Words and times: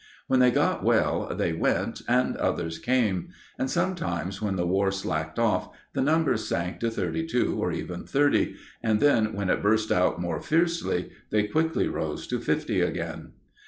When 0.25 0.39
they 0.39 0.49
got 0.49 0.83
well, 0.83 1.31
they 1.35 1.53
went 1.53 2.01
and 2.07 2.35
others 2.37 2.79
came; 2.79 3.29
and 3.59 3.69
sometimes, 3.69 4.41
when 4.41 4.55
the 4.55 4.65
War 4.65 4.89
slacked 4.91 5.37
off, 5.37 5.69
the 5.93 6.01
numbers 6.01 6.47
sank 6.47 6.79
to 6.79 6.89
thirty 6.89 7.27
two, 7.27 7.59
or 7.61 7.71
even 7.71 8.07
thirty, 8.07 8.55
and 8.81 8.99
then, 8.99 9.35
when 9.35 9.51
it 9.51 9.61
burst 9.61 9.91
out 9.91 10.19
more 10.19 10.41
fiercely, 10.41 11.11
they 11.29 11.43
quickly 11.45 11.87
rose 11.87 12.25
to 12.29 12.39
fifty 12.39 12.81
again. 12.81 13.33